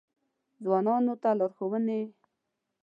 [0.63, 2.01] ځوانانو ته لارښوونې: